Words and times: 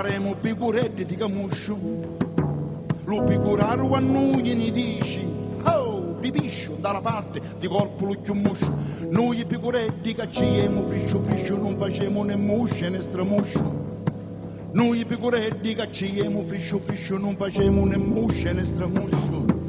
Paremo 0.00 0.34
picuretti 0.34 1.04
di 1.04 1.14
camuscio, 1.14 1.76
lo 3.04 3.22
picuraro 3.22 3.92
a 3.92 3.98
noi 3.98 4.54
ne 4.54 4.70
dici, 4.70 5.28
oh, 5.62 6.16
viviscio 6.18 6.74
dalla 6.80 7.02
parte 7.02 7.38
di 7.58 7.68
colpo 7.68 8.06
lo 8.06 8.16
chiumuscio, 8.22 8.72
noi 9.10 9.44
picuretti 9.44 10.14
cacciamo 10.14 10.84
friscio 10.84 11.20
friscio, 11.20 11.58
non 11.58 11.76
facciamo 11.76 12.24
né 12.24 12.34
musce 12.34 12.88
né 12.88 13.02
stramuscio. 13.02 14.68
Noi 14.72 15.04
picuretti 15.04 15.74
cacciamo 15.74 16.44
friscio 16.44 16.78
friscio, 16.78 17.18
non 17.18 17.36
facciamo 17.36 17.84
né 17.84 17.98
musce 17.98 18.54
né 18.54 18.64
stramuscio. 18.64 19.59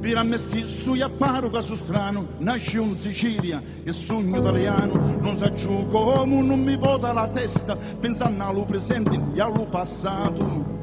Per 0.00 0.16
a 0.16 0.22
me 0.22 0.38
stesso 0.38 0.94
io 0.94 1.04
apparo 1.04 1.50
caso 1.50 1.76
strano, 1.76 2.26
nasce 2.38 2.78
in 2.78 2.96
Sicilia 2.96 3.62
e 3.84 3.92
sogno 3.92 4.38
italiano, 4.38 5.18
non 5.20 5.36
sa 5.36 5.52
giù 5.52 5.86
come 5.90 6.40
non 6.42 6.62
mi 6.62 6.74
vota 6.74 7.12
la 7.12 7.28
testa, 7.28 7.76
pensando 7.76 8.42
allo 8.44 8.64
presente 8.64 9.20
e 9.34 9.40
allo 9.42 9.66
passato. 9.66 10.78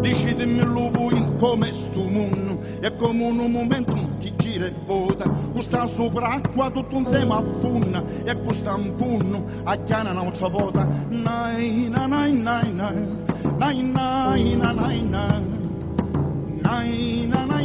Decidimi 0.00 0.60
lo 0.60 0.90
voi 0.90 1.24
come 1.38 1.72
sto 1.72 2.04
mondo, 2.04 2.60
è 2.80 2.94
come 2.96 3.24
un 3.24 3.50
momento 3.50 3.94
che 4.18 4.34
gira 4.36 4.66
e 4.66 4.72
vota, 4.84 5.26
questa 5.52 5.86
sopra 5.86 6.28
acqua 6.28 6.70
tutto 6.70 6.94
insieme 6.94 7.32
affunna, 7.32 8.02
e 8.22 8.36
questa 8.42 8.74
un 8.74 8.94
punno 8.96 9.44
a 9.64 9.76
chiana 9.78 10.10
un'altra 10.10 10.48
volta. 10.48 10.86
Nai, 11.08 11.88
nai, 11.88 12.08
nai, 12.08 12.36
nai, 12.36 12.72
nai, 12.72 13.06
nai, 13.56 13.82
nai, 13.82 14.56
nai, 14.56 15.02
nai. 15.02 15.54
Nai, 16.60 17.26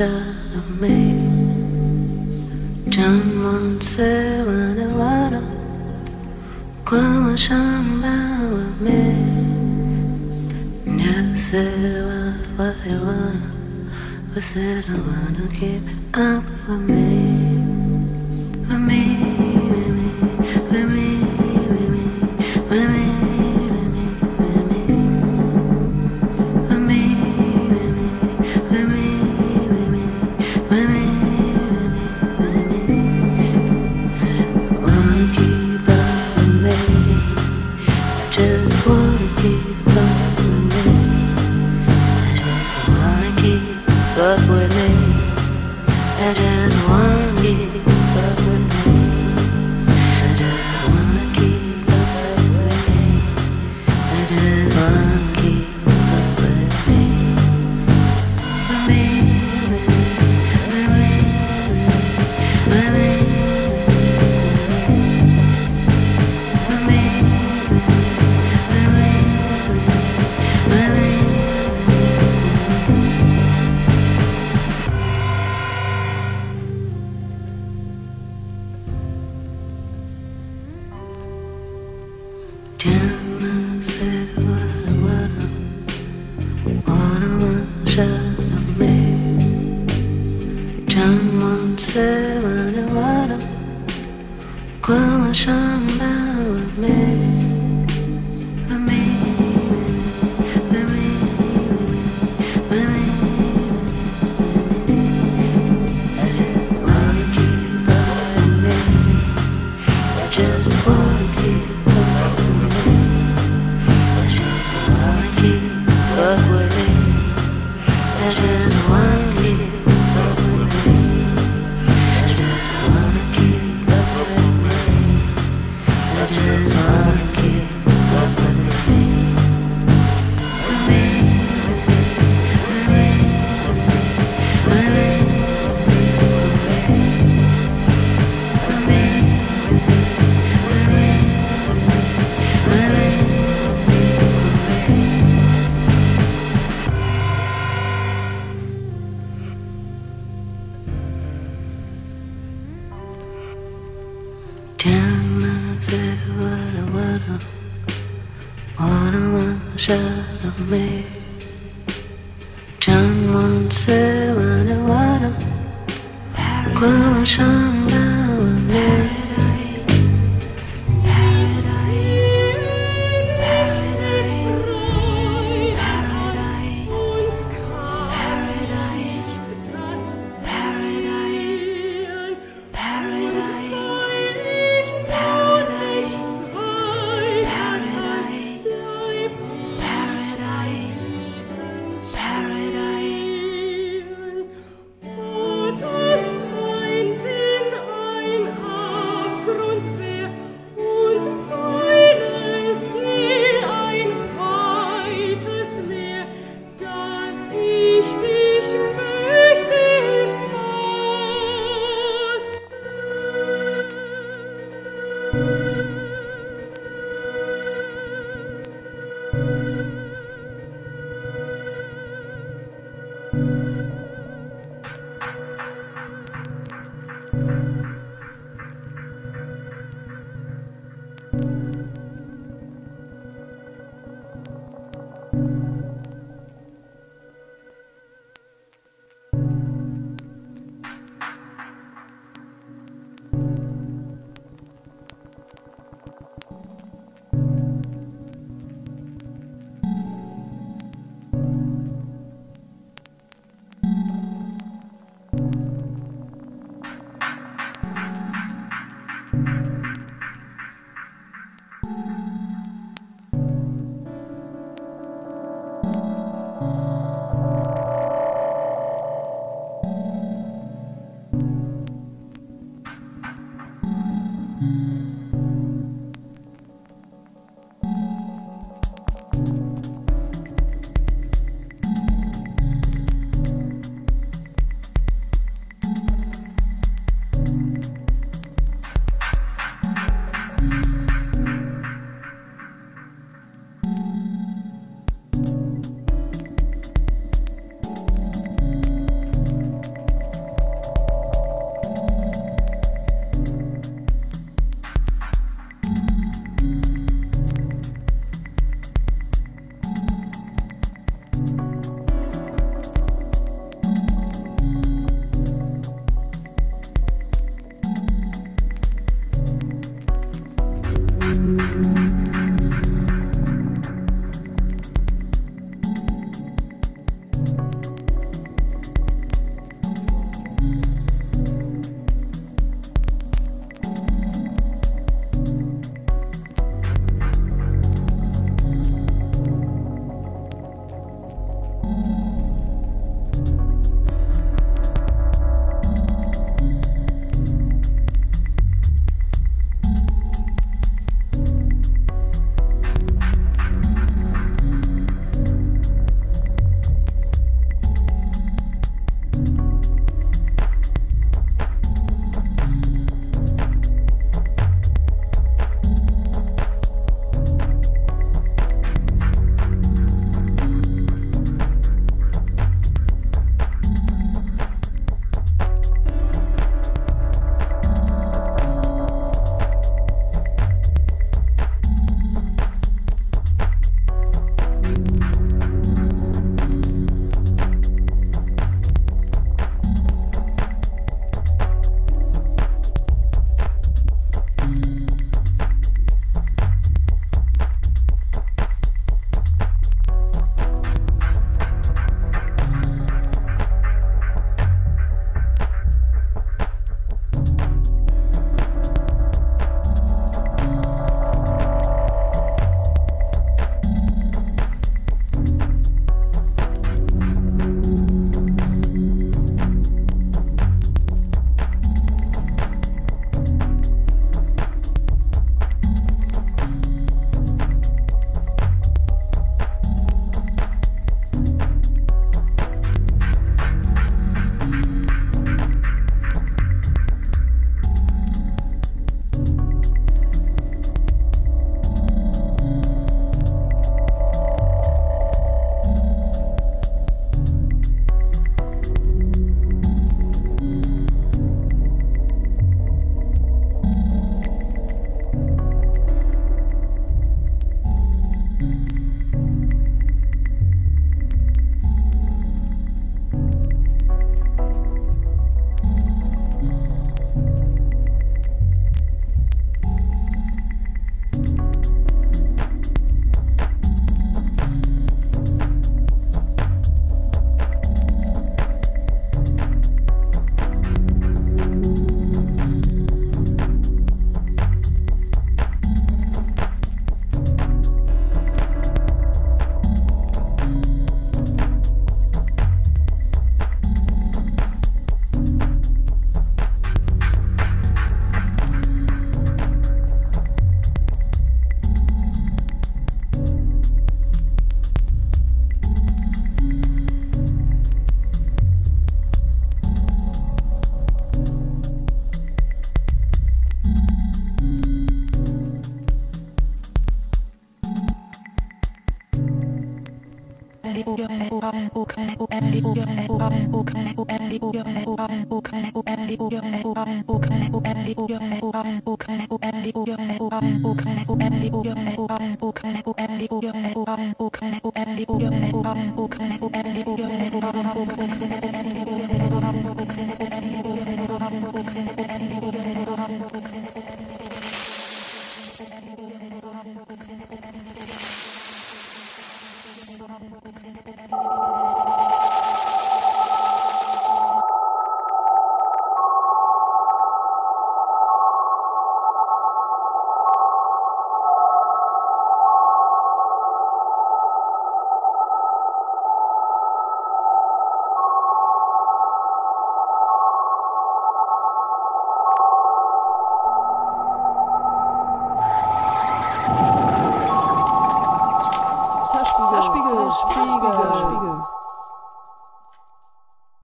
picture 0.00 0.34
of 0.56 0.80
me. 0.80 0.96
Chamanse 2.90 4.10
wanawara 4.48 5.42
kwa 6.84 7.02
mashamba 7.02 8.14
wame 8.52 9.14
Nyesewa 10.86 12.34
waiwana 12.58 13.50
We 14.34 14.40
said 14.42 14.84
I 14.88 14.92
wanna 14.92 15.46
keep 15.58 15.82
up 16.16 16.44
with 16.68 16.80
me 16.88 17.06
With 18.68 18.80
me, 18.88 19.02
with 19.70 19.88
me, 19.96 20.08
with 20.70 20.90
me, 20.96 21.08
with 21.70 21.90
me, 21.90 22.04
with 22.70 22.90
me 22.90 22.99